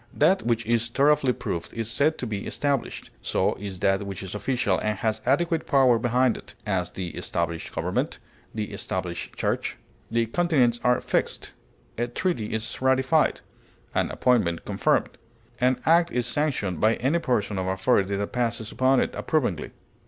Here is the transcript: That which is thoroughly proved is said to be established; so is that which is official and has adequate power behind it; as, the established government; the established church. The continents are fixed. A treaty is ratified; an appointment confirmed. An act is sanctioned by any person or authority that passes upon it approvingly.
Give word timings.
That 0.15 0.41
which 0.41 0.65
is 0.65 0.89
thoroughly 0.89 1.31
proved 1.31 1.73
is 1.75 1.87
said 1.91 2.17
to 2.17 2.25
be 2.25 2.47
established; 2.47 3.11
so 3.21 3.53
is 3.59 3.77
that 3.81 4.01
which 4.01 4.23
is 4.23 4.33
official 4.33 4.79
and 4.79 4.97
has 4.97 5.21
adequate 5.27 5.67
power 5.67 5.99
behind 5.99 6.37
it; 6.37 6.55
as, 6.65 6.89
the 6.89 7.09
established 7.09 7.71
government; 7.71 8.17
the 8.51 8.73
established 8.73 9.35
church. 9.35 9.77
The 10.09 10.25
continents 10.25 10.79
are 10.83 10.99
fixed. 11.01 11.51
A 11.99 12.07
treaty 12.07 12.51
is 12.51 12.81
ratified; 12.81 13.41
an 13.93 14.09
appointment 14.09 14.65
confirmed. 14.65 15.19
An 15.59 15.79
act 15.85 16.09
is 16.11 16.25
sanctioned 16.25 16.81
by 16.81 16.95
any 16.95 17.19
person 17.19 17.59
or 17.59 17.71
authority 17.71 18.15
that 18.15 18.31
passes 18.31 18.71
upon 18.71 18.99
it 19.01 19.13
approvingly. 19.13 19.69